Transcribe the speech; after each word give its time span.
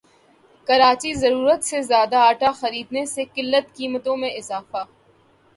کراچی 0.67 1.11
ضرورت 1.13 1.61
سے 1.63 1.81
زیادہ 1.81 2.21
ٹا 2.39 2.51
خریدنے 2.59 3.05
سے 3.13 3.23
قلت 3.35 3.65
قیمتوں 3.77 4.17
میں 4.17 4.29
اضافہ 4.39 4.83